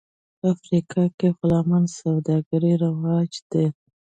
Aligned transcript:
افریقا 0.51 1.03
کې 1.17 1.27
غلامانو 1.37 1.89
سوداګري 1.99 2.71
رواج 2.83 3.31
درلود. 3.51 3.85